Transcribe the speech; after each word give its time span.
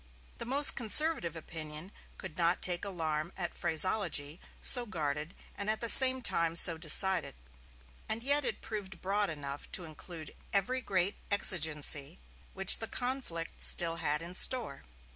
The 0.39 0.47
most 0.47 0.73
conservative 0.75 1.35
opinion 1.35 1.91
could 2.17 2.35
not 2.35 2.63
take 2.63 2.83
alarm 2.83 3.31
at 3.37 3.53
phraseology 3.53 4.39
so 4.59 4.87
guarded 4.87 5.35
and 5.55 5.69
at 5.69 5.79
the 5.79 5.87
same 5.89 6.23
time 6.23 6.55
so 6.55 6.75
decided; 6.75 7.35
and 8.09 8.23
yet 8.23 8.43
it 8.43 8.61
proved 8.61 8.99
broad 8.99 9.29
enough 9.29 9.71
to 9.73 9.85
include 9.85 10.33
every 10.51 10.81
great 10.81 11.17
exigency 11.29 12.17
which 12.55 12.79
the 12.79 12.87
conflict 12.87 13.61
still 13.61 13.97
had 13.97 14.23
in 14.23 14.33
store. 14.33 14.81